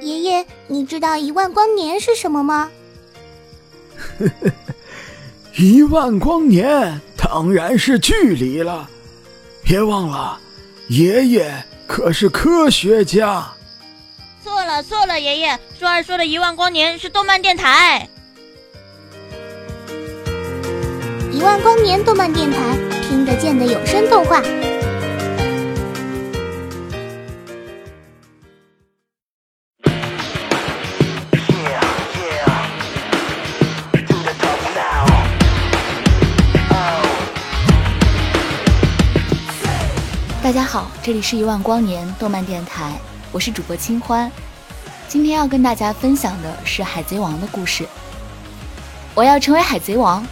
[0.00, 2.70] 爷爷，你知道一万光年是什么吗？
[5.56, 8.88] 一万光年当然是距离了。
[9.62, 10.38] 别忘了，
[10.88, 13.46] 爷爷可是科学家。
[14.42, 18.08] 错了错了，爷爷，舒儿说的一万光年是动漫电台。
[21.30, 22.58] 一万光年动漫电台，
[23.02, 24.42] 听得见的有声动画。
[40.70, 42.96] 好，这里是一万光年动漫电台，
[43.32, 44.30] 我是主播清欢。
[45.08, 47.84] 今天要跟大家分享的是海贼王的故事。
[49.12, 50.24] 我要成为海贼王。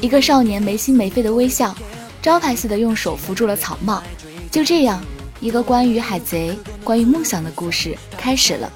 [0.00, 1.72] 一个少年没心没肺的微笑，
[2.20, 4.02] 招牌似的用手扶住了草帽。
[4.50, 5.00] 就这样，
[5.38, 8.68] 一个关于海贼、关于梦想的故事开始了。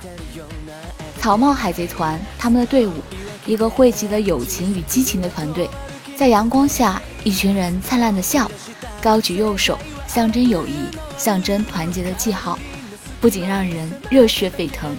[1.20, 2.92] 草帽海贼团，他们的队伍，
[3.44, 5.68] 一个汇集了友情与激情的团队，
[6.16, 8.48] 在阳光下，一群人灿烂的笑，
[9.02, 9.76] 高举右手。
[10.08, 12.58] 象征友谊、象征团结的记号，
[13.20, 14.96] 不仅让人热血沸腾。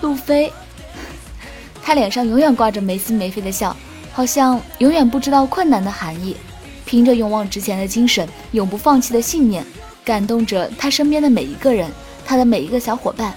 [0.00, 0.52] 路飞。
[1.84, 3.76] 他脸上永远挂着没心没肺的笑，
[4.10, 6.34] 好像永远不知道困难的含义。
[6.86, 9.62] 凭着勇往直前的精神，永不放弃的信念，
[10.02, 11.90] 感动着他身边的每一个人，
[12.24, 13.34] 他的每一个小伙伴。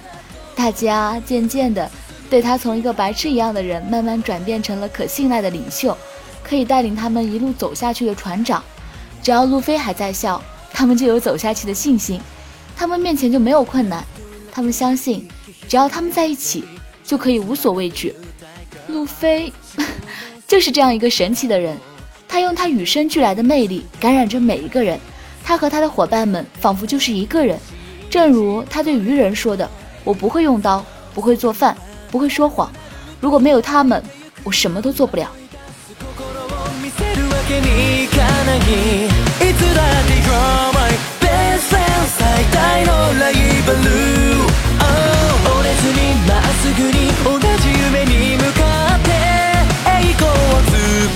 [0.56, 1.90] 大家渐渐的
[2.30, 5.96] 对他从一个白痴一样的人，慢慢转变成了可信赖的领袖，
[6.42, 8.64] 可以带领他们一路走下去的船长。
[9.22, 12.18] 只要路飞还在笑，他们就有走下去的信心。
[12.76, 14.02] 他们面前就没有困难，
[14.50, 15.28] 他们相信，
[15.68, 16.64] 只要他们在一起，
[17.04, 18.14] 就可以无所畏惧。
[18.88, 19.52] 路飞
[20.48, 21.76] 就是这样一个神奇的人，
[22.26, 24.98] 他用他与生俱来的魅力感染着每一个人。
[25.44, 27.58] 他和他的伙伴们仿佛就是一个人，
[28.10, 29.68] 正如他对鱼人说的
[30.04, 30.84] ：“我不会用刀，
[31.14, 31.76] 不会做饭，
[32.10, 32.70] 不会说谎。
[33.20, 34.02] 如果没有他们，
[34.44, 35.30] 我什么都做不了。”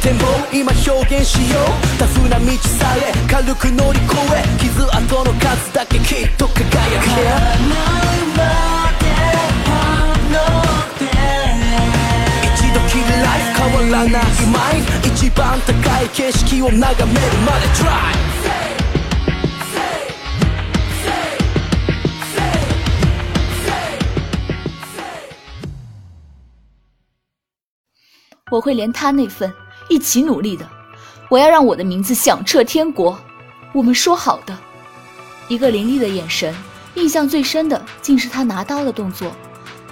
[0.00, 7.06] 展望今表現しようタフな道さえ軽く乗り越え傷跡の数だけきっと輝く
[12.54, 14.82] 一度きりライフ変わらないマイン
[15.14, 18.32] 一番高い景色を眺めるまで Drive
[28.52, 29.50] 我会连他那份。
[29.88, 30.68] 一起努力的，
[31.28, 33.18] 我要让我的名字响彻天国。
[33.72, 34.56] 我们说好的，
[35.48, 36.54] 一个凌厉的眼神，
[36.94, 39.32] 印象最深的竟是他拿刀的动作。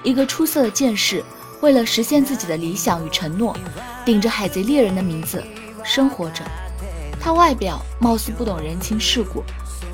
[0.02, 1.24] 一个出色的剑士，
[1.60, 3.56] 为了实现自己的理想与承诺，
[4.04, 5.42] 顶着海贼猎人的名字
[5.84, 6.44] 生活着。
[7.20, 9.42] 他外表貌似不懂人情世故，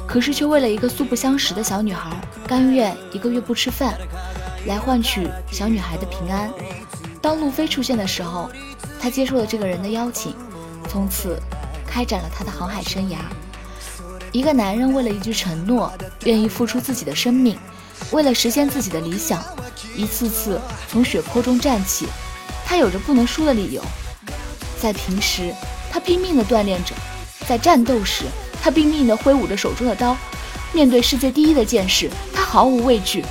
[0.06, 2.11] 可是却为了一个素不相识的小女孩，
[2.47, 3.95] 甘愿一个月不吃饭，
[4.67, 6.50] 来换取小女孩的平安。
[7.20, 8.50] 当路飞出现的时候。
[9.00, 10.34] 他接受了这个人的邀请，
[10.88, 11.38] 从此
[11.87, 13.16] 开展了他的航海生涯。
[14.32, 15.93] 一个男人为了一句承诺，
[16.25, 17.56] 愿意付出自己的生命，
[18.10, 19.43] 为了实现自己的理想，
[19.96, 20.60] 一次次
[20.90, 22.06] 从血泊中站起。
[22.64, 23.82] 他有着不能输的理由。
[24.81, 25.54] 在平时，
[25.90, 26.94] 他拼命地锻炼着；
[27.48, 28.25] 在战斗时，
[28.60, 30.16] 他拼命地挥舞着手中的刀。
[30.72, 33.25] 面对世界第一的剑士，他毫无畏惧。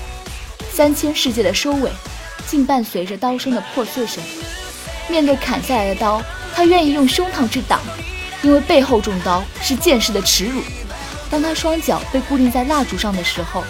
[0.72, 1.92] 三千世界的收尾，
[2.48, 4.24] 竟伴随着刀声的破碎声。
[5.08, 6.22] 面对砍下来的刀，
[6.54, 7.80] 他愿意用胸膛去挡，
[8.42, 10.62] 因为背后中刀是剑士的耻辱。
[11.30, 13.64] 当他双脚被固定在蜡烛上的时候，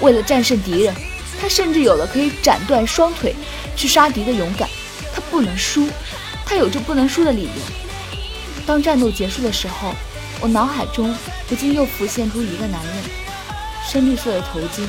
[0.00, 0.94] 为了战胜敌人，
[1.40, 3.34] 他甚至有了可以斩断双腿
[3.76, 4.68] 去杀敌的勇敢。
[5.14, 5.88] 他不能输，
[6.44, 7.50] 他有着不能输的理由。
[8.66, 9.94] 当战斗结束的时候，
[10.40, 11.16] 我脑海中
[11.48, 12.94] 不禁又浮现出一个男人，
[13.88, 14.86] 深绿色的头巾，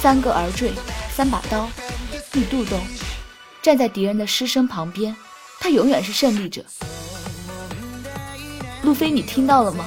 [0.00, 0.72] 三个耳坠，
[1.14, 1.68] 三把刀，
[2.32, 2.78] 一肚兜，
[3.62, 5.14] 站在敌人的尸身旁边。
[5.60, 6.64] 他永远是胜利者。
[8.82, 9.84] 路飞，你听到了吗？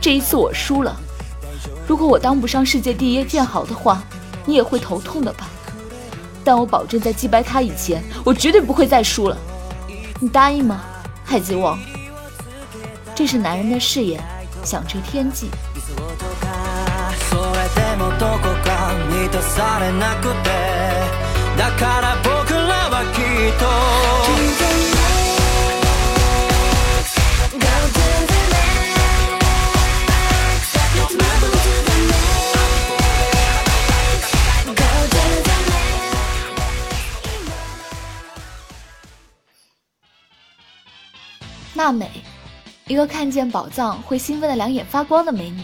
[0.00, 0.94] 这一次我输了。
[1.86, 4.02] 如果我当不上世界第一剑豪的话，
[4.44, 5.48] 你也会头痛的吧？
[6.44, 9.36] 但我保证，在击败他以前，我绝对不会再输了。
[10.20, 10.82] 你答应吗，
[11.24, 11.78] 海贼王？
[13.14, 14.22] 这是男人的誓言，
[14.62, 15.48] 响彻天际。
[41.74, 42.10] 娜美，
[42.88, 45.62] 一个看见宝藏会兴奋的两眼发光的美女，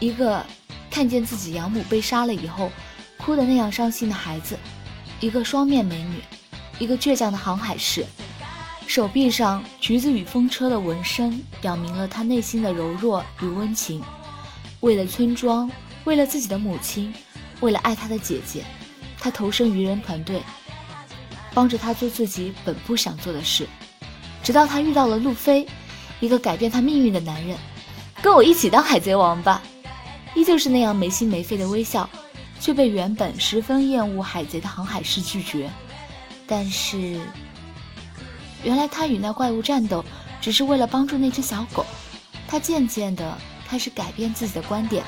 [0.00, 0.42] 一个
[0.90, 2.72] 看见自己养母被杀了以后
[3.18, 4.58] 哭的那样伤心的孩子，
[5.20, 6.22] 一个双面美女，
[6.78, 8.04] 一个倔强的航海士，
[8.86, 14.02] 手臂上橘子与风车的纹身表明了他内心的柔弱与温情。
[14.80, 15.70] 为了村庄，
[16.04, 17.14] 为了自己的母亲，
[17.60, 18.64] 为了爱他的姐姐，
[19.18, 20.42] 他投身愚人团队，
[21.54, 23.66] 帮着他做自己本不想做的事。
[24.42, 25.66] 直到他遇到了路飞，
[26.20, 27.56] 一个改变他命运的男人，
[28.20, 29.62] 跟我一起当海贼王吧。
[30.34, 32.10] 依旧是那样没心没肺的微笑，
[32.60, 35.70] 却被原本十分厌恶海贼的航海士拒绝。
[36.46, 37.20] 但是，
[38.62, 40.04] 原来他与那怪物战斗，
[40.40, 41.84] 只是为了帮助那只小狗。
[42.46, 43.36] 他渐渐地
[43.66, 45.02] 开始改变自己的观点，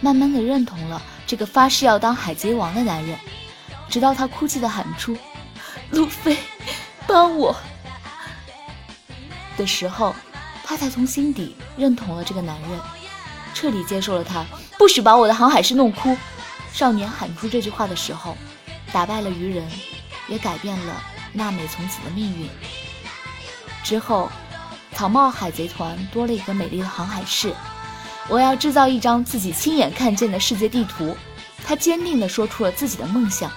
[0.00, 3.18] 慢慢地认同了这个发誓要当海贼王的男人。
[3.88, 5.16] 直到他哭泣地喊出
[5.90, 6.36] ：“路飞，
[7.06, 7.54] 帮我！”
[9.58, 10.14] 的时候，
[10.62, 12.80] 他才从心底认同了这个男人，
[13.52, 14.46] 彻底接受了他。
[14.78, 16.16] 不许把我的航海士弄哭！
[16.72, 18.36] 少年喊出这句话的时候，
[18.92, 19.68] 打败了鱼人，
[20.30, 21.02] 也改变了
[21.34, 22.48] 娜美从此的命运。
[23.84, 24.30] 之后，
[24.94, 27.52] 草帽海贼团多了一个美丽的航海士。
[28.28, 31.16] 我要制造一张自己亲眼看见的世界地图。
[31.64, 33.50] 他坚定地说出了自己的梦想。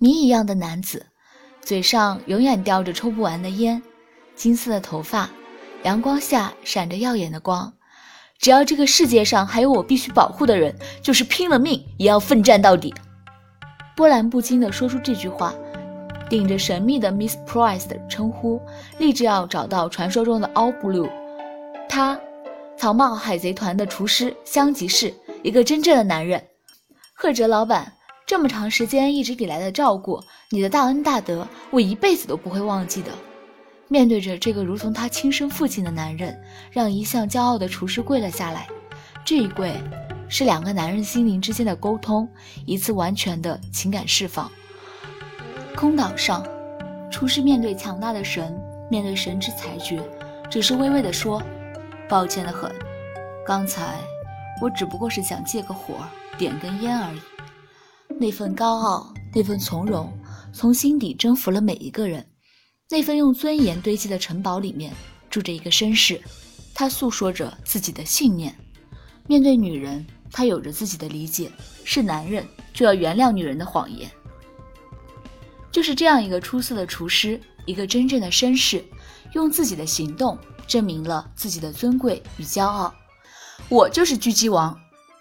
[0.00, 1.06] 谜一样的男子，
[1.60, 3.82] 嘴上永远叼着抽不完的烟，
[4.36, 5.28] 金色的头发，
[5.82, 7.72] 阳光下闪着耀眼的光。
[8.38, 12.94] 只要这个世界上还有我必须保护的人，就是拼了命也要奋战到底。
[13.96, 15.52] 波澜不惊地说出这句话，
[16.30, 18.62] 顶着神秘的 Miss Price 的称呼，
[18.98, 21.10] 立志要找到传说中的 All Blue。
[21.88, 22.16] 他，
[22.76, 25.12] 草帽海贼团的厨师香吉士，
[25.42, 26.40] 一个真正的男人。
[27.12, 27.92] 赫哲老板。
[28.28, 33.10] 这么长时间一直以来的照顾，你的大恩大德，我一辈子都不会忘记的。
[33.88, 36.38] 面对着这个如同他亲生父亲的男人，
[36.70, 38.68] 让一向骄傲的厨师跪了下来。
[39.24, 39.72] 这一跪，
[40.28, 42.28] 是两个男人心灵之间的沟通，
[42.66, 44.52] 一次完全的情感释放。
[45.74, 46.46] 空岛上，
[47.10, 48.54] 厨师面对强大的神，
[48.90, 50.02] 面对神之裁决，
[50.50, 51.42] 只是微微的说
[52.10, 52.70] ：“抱歉的很，
[53.46, 53.94] 刚才
[54.60, 55.94] 我只不过是想借个火，
[56.36, 57.20] 点根烟而已。”
[58.18, 60.12] 那份高傲，那份从容，
[60.52, 62.26] 从心底征服了每一个人。
[62.90, 64.92] 那份用尊严堆积的城堡里面，
[65.30, 66.20] 住着一个绅士，
[66.74, 68.52] 他诉说着自己的信念。
[69.28, 71.52] 面对女人，他有着自己的理解。
[71.84, 74.10] 是男人，就要原谅女人的谎言。
[75.70, 78.84] 就是这样一个出色的厨师，一个真正的绅士，
[79.34, 82.92] 用自己的行动证明了自己的尊贵与骄傲。
[83.68, 84.78] 我就是狙击王，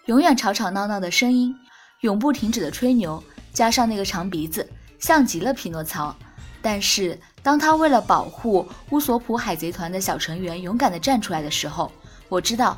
[0.08, 1.54] 永远吵吵闹闹的声音，
[2.02, 4.68] 永不停止的吹牛，加上那个长鼻子，
[5.00, 6.16] 像极了匹诺曹。
[6.62, 11.92] 但是当他为了保护乌索普海贼团的小成员勇敢地站出来的时候，
[12.30, 12.78] 我知道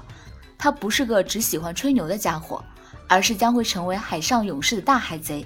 [0.57, 2.63] 他不是个只喜欢吹牛的家伙，
[3.07, 5.45] 而是将会成为海上勇士的大海贼。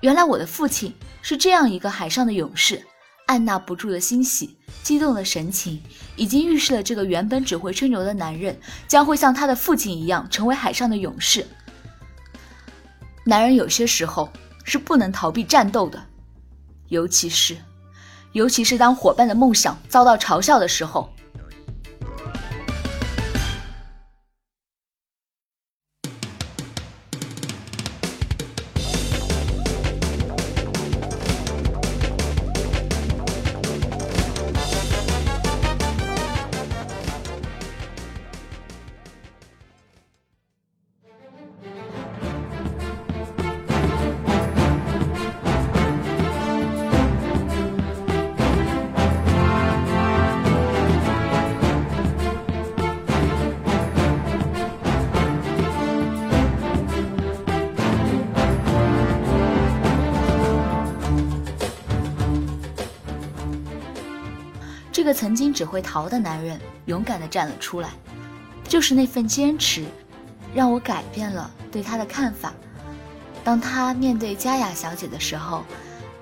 [0.00, 2.84] 原来我的父亲是这样一个海上的勇士，
[3.26, 5.82] 按捺不住的欣喜、激动的神情，
[6.16, 11.46] 已经预示了这个原本只会吹牛的男人将会像他的父亲一样成为海上的勇士。
[13.24, 14.30] 男人有些时候
[14.64, 16.02] 是不能逃避战斗的。
[16.88, 17.56] 尤其是，
[18.32, 21.13] 尤其是当伙伴的梦想遭到嘲笑的时候。
[65.04, 67.90] 这个曾经只会逃的男人，勇敢地站了出来。
[68.66, 69.84] 就是那份坚持，
[70.54, 72.54] 让我改变了对他的看法。
[73.44, 75.62] 当他面对佳雅小姐的时候，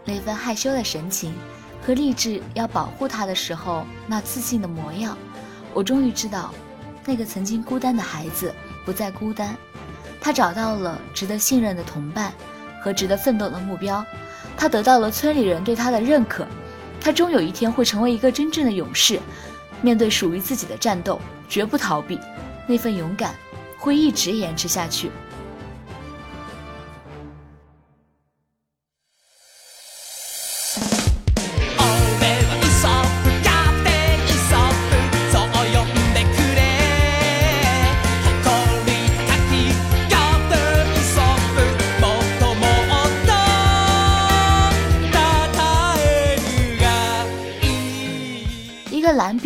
[0.05, 1.33] 那份害羞的神情，
[1.87, 5.17] 和立志要保护她的时候那自信的模样，
[5.73, 6.53] 我终于知道，
[7.05, 8.53] 那个曾经孤单的孩子
[8.85, 9.57] 不再孤单。
[10.21, 12.33] 他找到了值得信任的同伴，
[12.83, 14.05] 和值得奋斗的目标。
[14.57, 16.45] 他得到了村里人对他的认可。
[17.03, 19.19] 他终有一天会成为一个真正的勇士，
[19.83, 22.17] 面对属于自己的战斗，绝不逃避，
[22.67, 23.35] 那份勇敢
[23.77, 25.11] 会一直延迟下去。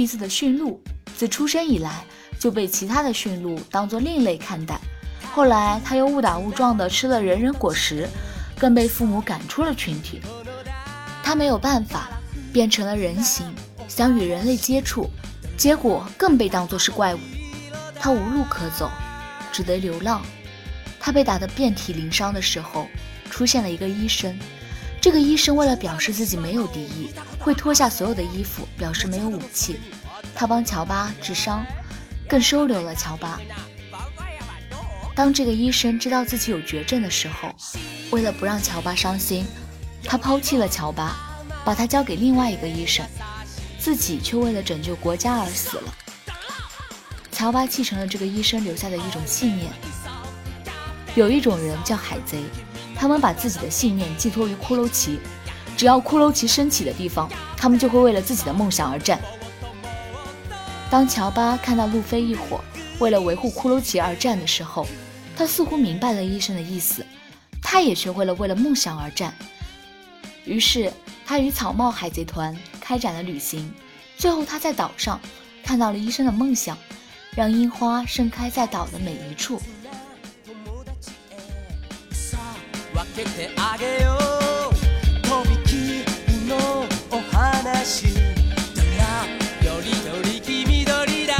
[0.07, 0.83] 子的驯鹿，
[1.17, 2.05] 自出生以来
[2.39, 4.79] 就被其他的驯鹿当作另类看待。
[5.33, 8.09] 后来他又误打误撞地吃了人人果实，
[8.59, 10.21] 更被父母赶出了群体。
[11.23, 12.09] 他没有办法，
[12.53, 13.45] 变成了人形，
[13.89, 15.11] 想与人类接触，
[15.57, 17.19] 结果更被当作是怪物。
[17.99, 18.91] 他无路可走，
[19.53, 20.23] 只得流浪。
[21.01, 22.87] 他被打得遍体鳞伤的时候，
[23.31, 24.39] 出现了一个医生。
[25.07, 29.79] 这个医生为了表示自己没有敌意，会脱下所有的衣服，表示没有武器。
[30.35, 31.65] 他帮乔巴治伤，
[32.29, 33.41] 更收留了乔巴。
[35.15, 37.55] 当这个医生知道自己有绝症的时候，
[38.11, 39.47] 为了不让乔巴伤心，
[40.03, 41.17] 他抛弃了乔巴，
[41.65, 43.07] 把他交给另外一个医生，
[43.79, 45.95] 自己却为了拯救国家而死了。
[47.31, 49.73] 乔巴继承了这个医生留下的一种信念：
[51.15, 52.43] 有一种人叫海贼。
[52.97, 55.21] 他们把自己的信念寄托于骷髅旗，
[55.77, 59.21] 只要骷髅旗升起的地方，他们就会为了自己的梦想而战。
[60.91, 62.61] 当乔巴看到路飞一伙
[62.99, 64.87] 为了维护骷髅旗而战的时候，
[65.37, 67.05] 他似乎明白了医生的意思，
[67.61, 69.35] 他也学会了为了梦想而战。
[70.45, 70.93] 于是，
[71.27, 73.71] 他与草帽海贼团开展了旅行。
[74.17, 75.21] 最后，他在岛上
[75.63, 76.79] 看到了医生的梦想，
[77.35, 79.61] 让樱花盛开在岛的每一处。
[83.15, 84.17] けてあげよ
[84.71, 84.77] う。
[85.27, 88.15] とびきりのお話
[88.75, 89.27] だが
[89.65, 91.35] よりより黄緑だ。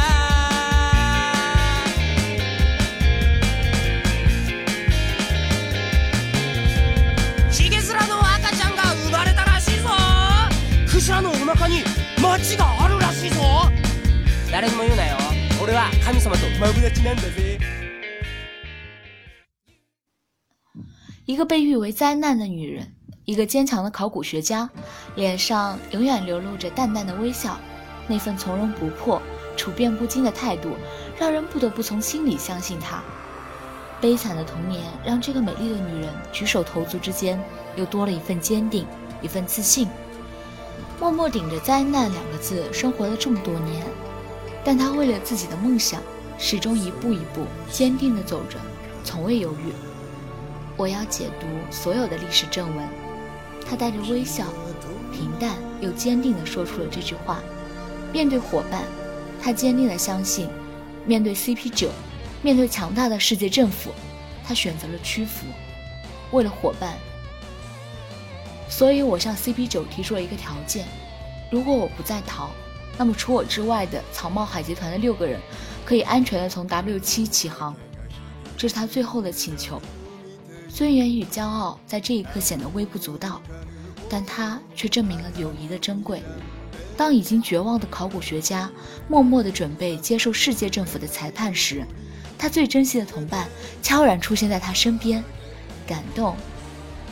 [7.51, 9.89] ヒゲ面の赤ちゃんが生まれたらしいぞ。
[10.91, 11.85] クジラのお腹に
[12.21, 13.71] 町があるらしいぞ。
[14.51, 15.17] 誰にも言うなよ。
[15.63, 17.56] 俺は神様とマブダチなんだぜ
[21.37, 22.91] 一个被誉为灾难的女人，
[23.27, 24.71] 一个坚强的考古学家，
[25.17, 27.61] 脸上永远流露着淡淡的微笑，
[28.09, 29.21] 那份从容不迫、
[29.55, 30.71] 处变不惊的态度，
[31.19, 33.03] 让人不得不从心里相信她。
[34.01, 37.39] 悲惨的童年让这个美丽的女人举手投足之间
[37.77, 38.87] 又多了一份坚定，
[39.21, 39.87] 一份自信。
[40.99, 43.87] 默默顶着“灾难”两个字生活了这么多年，
[44.65, 46.01] 但她为了自己的梦想，
[46.39, 48.59] 始终一步一步坚定地走着，
[49.05, 49.71] 从未犹豫。
[50.77, 52.89] 我要解读所有的历史正文，
[53.69, 54.45] 他带着微笑，
[55.13, 55.57] 平淡。
[55.79, 57.43] 又坚定地说出了这句话。
[58.11, 58.83] 面对伙伴，
[59.43, 60.49] 他坚定地相信；
[61.05, 61.91] 面对 CP 九，
[62.41, 63.91] 面对强大的世界政府，
[64.43, 65.45] 他选择了屈服。
[66.33, 66.95] 为了伙伴，
[68.71, 70.87] 所以我向 CP 九提出了一个条件：
[71.51, 72.49] 如果我不再逃，
[72.97, 75.39] 那么除我之外的草帽海贼团的六个人
[75.85, 77.77] 可以安全地从 W 七起航。
[78.57, 79.79] 这是他最后的请求。
[80.77, 83.41] 尊严与骄傲在这一刻显得微不足道，
[84.11, 86.23] 但他却证明了友谊的珍贵。
[86.99, 88.71] 当已经绝望的考古学家
[89.09, 91.83] 默默地准备接受世界政府的裁判时，
[92.37, 93.49] 他最珍惜的同伴
[93.81, 95.25] 悄然出现在他身边，
[95.87, 96.37] 感动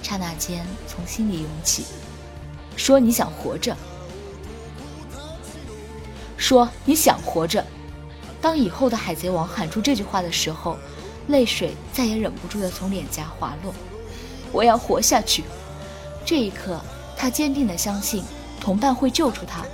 [0.03, 1.87] 刹那间从心里涌起。
[2.77, 3.75] 说你想活着，
[6.37, 7.65] 说你想活着。
[8.43, 10.77] 当以后的海贼王喊出这句话的时候。
[11.29, 13.75] 泪水再也忍不住的从脸颊滑落。
[14.53, 15.45] 我要活下去。
[16.25, 16.81] 这一刻，
[17.17, 18.23] 他坚定的相信
[18.61, 19.65] 同伴会救出他。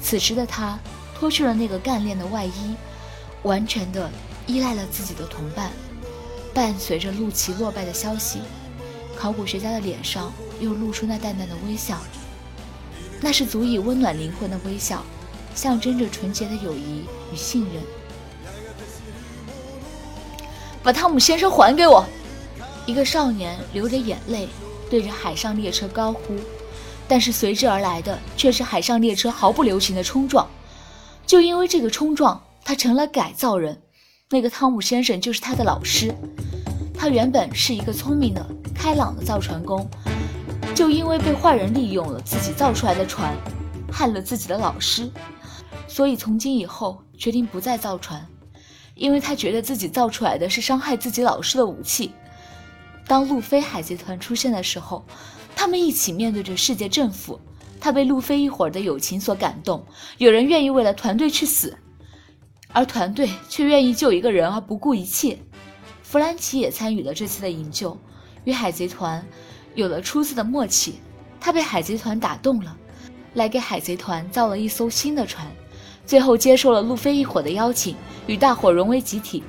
[0.00, 0.78] 此时的他
[1.14, 2.74] 脱去了那个干练的外衣，
[3.42, 4.10] 完全的
[4.46, 5.70] 依赖了自己的同伴。
[6.54, 8.40] 伴随着陆琪落败的消息，
[9.16, 11.98] 考古学家的脸上又露出那淡淡的微笑。
[13.20, 15.02] 那是足以温暖灵魂的微笑，
[15.54, 17.82] 象征着纯洁的友谊与信任。
[20.86, 22.06] 把汤姆先生还给我！
[22.86, 24.48] 一个少年流着眼泪
[24.88, 26.36] 对着海上列车高呼，
[27.08, 30.48] 但是随之而来的却是海上列车毫不留情的冲撞。
[31.26, 33.76] 就因为这个冲撞，他成了改造人。
[34.30, 36.14] 那个汤姆先生就是他的老师。
[36.96, 39.90] 他原本是一个聪明的、开朗的造船工，
[40.72, 43.34] 就因为被坏人利用了自己造出来的船，
[43.90, 45.10] 害了自己的老师，
[45.88, 48.24] 所以从今以后决定不再造船。
[48.96, 52.10] 因为他觉得自己造出来的是伤害自己老师的武器。
[53.06, 55.04] 当路飞海贼团出现的时候，
[55.54, 57.38] 他们一起面对着世界政府。
[57.78, 59.86] 他被路飞一伙的友情所感动，
[60.16, 61.76] 有人愿意为了团队去死，
[62.72, 65.38] 而团队却愿意救一个人而不顾一切。
[66.02, 67.96] 弗兰奇也参与了这次的营救，
[68.44, 69.24] 与海贼团
[69.74, 71.00] 有了初次的默契。
[71.38, 72.76] 他被海贼团打动了，
[73.34, 75.46] 来给海贼团造了一艘新的船。
[76.06, 79.42] 最后接受了路飞一伙的邀请，与大伙融为集体。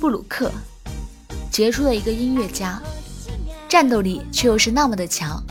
[0.00, 0.50] 布鲁克，
[1.50, 2.80] 杰出的一个音乐家，
[3.68, 5.44] 战斗力却又是那么的强，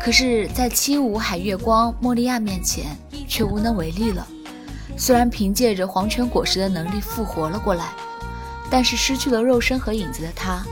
[0.00, 2.96] 可是，在七五海月光莫利亚面前
[3.28, 4.26] 却无能为力了。
[4.96, 7.92] 虽然凭借着黄泉果实的能力复活了过来，
[8.70, 10.64] 但是失去了肉身和影子的他，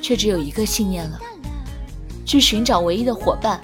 [0.00, 1.20] 却只有一个信念了：
[2.24, 3.60] 去寻找唯一的伙伴。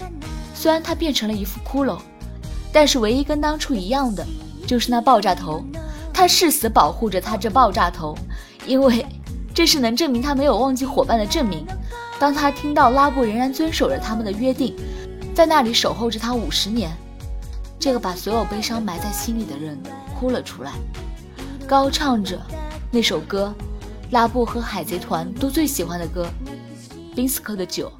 [0.52, 1.96] 虽然他变成了一副骷髅，
[2.72, 4.26] 但是唯一跟当初一样的，
[4.66, 5.64] 就是那爆炸头。
[6.14, 8.14] 他誓死保护着他这爆炸头，
[8.66, 9.05] 因为
[9.55, 11.66] 这是能证明他没有忘记伙伴的证明。
[12.18, 14.77] 当他听到拉布仍然遵守着他们的约定，
[15.35, 16.90] 在那里守候着他五十年，
[17.79, 19.77] 这个把所有悲伤埋在心里的人
[20.14, 20.72] 哭了出来，
[21.66, 22.40] 高唱着
[22.92, 23.53] 那首歌，
[24.12, 26.29] 拉布和海贼团都最喜欢的歌
[27.14, 27.90] 《宾斯克的酒》。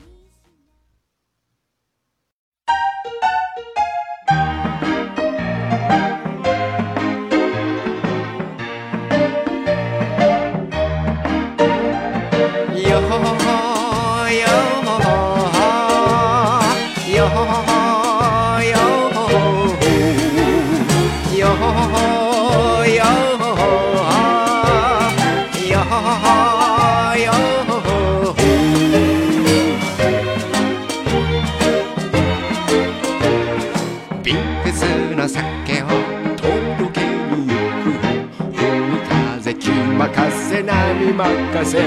[41.64, 41.79] せ。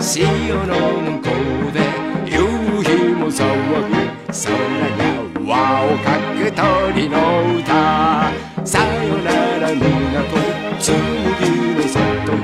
[0.00, 0.26] 潮
[0.66, 1.30] の向こ
[1.68, 1.78] うで
[2.26, 2.36] 夕
[2.82, 3.44] 日も騒
[3.88, 3.92] ぐ。
[4.28, 4.42] 空
[4.96, 5.52] に輪
[5.84, 7.14] をかく鳥の
[7.58, 7.70] 歌。
[8.64, 9.30] さよな
[9.60, 9.84] ら港
[10.80, 10.92] 紬
[11.74, 12.34] の里へ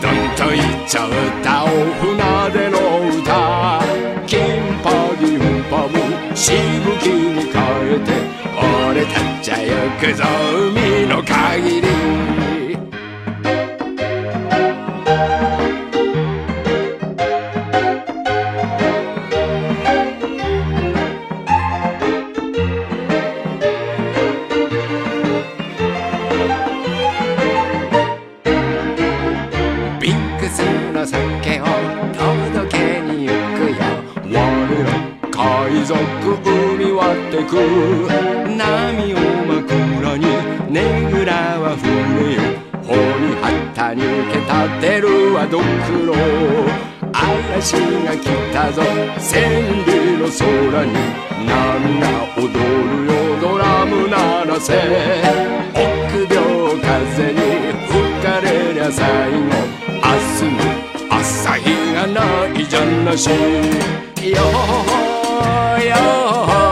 [0.00, 1.08] どんと行っちゃっ
[1.42, 1.66] たお
[2.00, 2.10] 船
[2.52, 2.74] での
[3.18, 3.28] 歌。
[4.26, 4.34] 金
[4.82, 4.86] パ
[5.20, 5.38] ギン
[5.70, 5.94] パム
[6.36, 6.52] し
[6.84, 7.54] ぶきに変
[7.92, 8.06] えて
[8.58, 9.66] 俺たちゃ行
[10.00, 10.24] くぞ
[10.74, 12.35] 海の限り。
[38.56, 40.24] 波を枕に
[40.72, 42.40] ねぐらは船よ。
[42.82, 44.00] 頬に旗抜
[44.30, 44.50] け立
[44.80, 45.64] てるはドク
[46.06, 46.14] ロ
[47.12, 47.72] 嵐
[48.04, 48.82] が来たぞ。
[49.18, 50.92] 千里の空に。
[51.46, 53.12] 涙踊るよ。
[53.40, 54.72] ドラム鳴らせ。
[55.74, 56.36] 臆病
[56.80, 57.38] 風に
[57.88, 59.36] 吹かれりゃ最後。
[59.88, 60.58] 明日の
[61.10, 62.18] 朝日がな
[62.58, 63.28] いじゃなし。
[63.28, 66.65] よーよ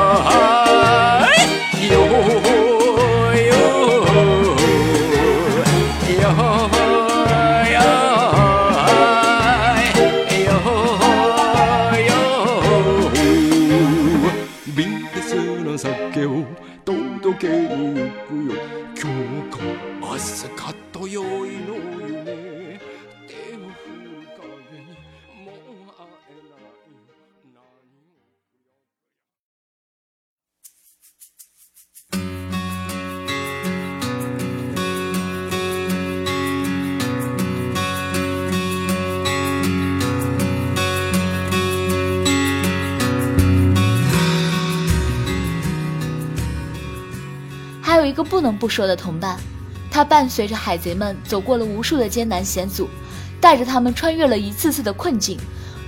[48.14, 49.37] 一个不能不说的同伴，
[49.90, 52.88] 他伴随着海贼们走过了无数的艰难险阻，
[53.40, 55.37] 带着他们穿越了一次次的困境，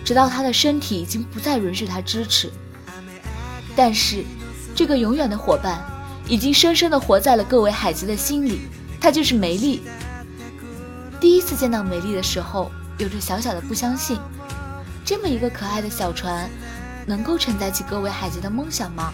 [0.04, 2.50] 直到他的身体已经不再允许他支持。
[3.76, 4.24] 但是，
[4.74, 5.80] 这个永远的伙伴，
[6.26, 8.62] 已经深深地活在了各位海贼的心里，
[9.00, 9.82] 他就是梅丽。
[11.20, 14.18] 第一次见到梅丽的时候，有着小小的不相信，
[15.04, 16.50] 这么一个可爱的小船，
[17.06, 19.12] 能够承载起各位海贼的梦想吗？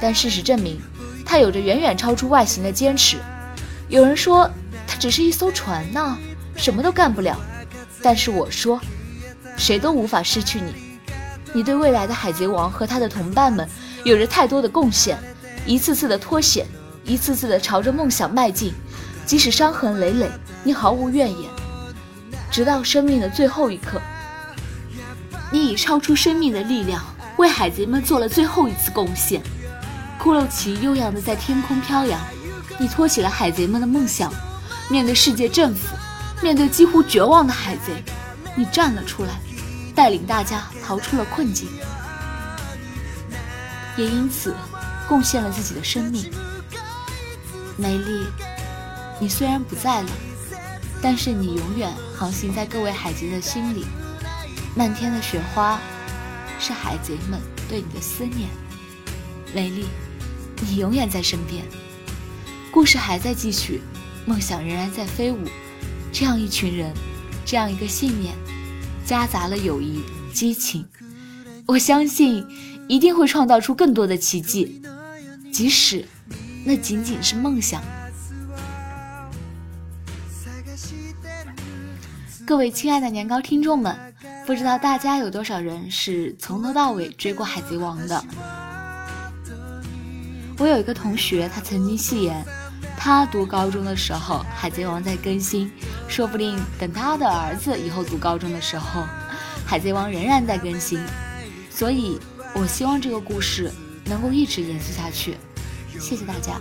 [0.00, 0.80] 但事实证明，
[1.34, 3.16] 他有着远远超出外形的坚持。
[3.88, 4.48] 有人说
[4.86, 6.16] 他只是一艘船呢，
[6.54, 7.36] 什么都干不了。
[8.00, 8.80] 但是我说，
[9.56, 10.72] 谁都无法失去你。
[11.52, 13.68] 你对未来的海贼王和他的同伴们
[14.04, 15.18] 有着太多的贡献，
[15.66, 16.68] 一次次的脱险，
[17.04, 18.72] 一次次的朝着梦想迈进，
[19.26, 20.30] 即使伤痕累累，
[20.62, 21.50] 你毫无怨言。
[22.48, 24.00] 直到生命的最后一刻，
[25.50, 27.02] 你以超出生命的力量
[27.38, 29.42] 为海贼们做了最后一次贡献。
[30.24, 32.18] 骷髅旗悠扬的在天空飘扬，
[32.80, 34.32] 你托起了海贼们的梦想。
[34.88, 35.94] 面对世界政府，
[36.42, 38.02] 面对几乎绝望的海贼，
[38.56, 39.38] 你站了出来，
[39.94, 41.68] 带领大家逃出了困境，
[43.98, 44.56] 也因此
[45.06, 46.32] 贡献了自己的生命。
[47.76, 48.24] 美丽，
[49.20, 50.08] 你虽然不在了，
[51.02, 53.84] 但是你永远航行在各位海贼的心里。
[54.74, 55.78] 漫天的雪花，
[56.58, 58.48] 是海贼们对你的思念。
[59.54, 59.86] 美丽，
[60.68, 61.64] 你永远在身边。
[62.70, 63.80] 故事还在继续，
[64.26, 65.38] 梦想仍然在飞舞。
[66.12, 66.92] 这样一群人，
[67.44, 68.34] 这样一个信念，
[69.04, 70.00] 夹杂了友谊、
[70.32, 70.86] 激情，
[71.66, 72.46] 我相信
[72.88, 74.80] 一定会创造出更多的奇迹，
[75.52, 76.06] 即使
[76.64, 77.82] 那仅仅是梦想。
[82.46, 83.96] 各位亲爱的年糕听众们，
[84.46, 88.24] 不知道大家有多少人是从头到尾追过《海贼王》的？
[90.58, 92.44] 我有一个同学，他曾经戏言，
[92.96, 95.70] 他读高中的时候，《海贼王》在更新，
[96.08, 99.00] 说不定等他的儿子以后读高中的时候，
[99.66, 101.04] 《海贼王》仍然在更新。
[101.70, 102.20] 所以，
[102.54, 103.70] 我希望这个故事
[104.04, 105.36] 能够一直延续下去。
[105.98, 106.60] 谢谢大家。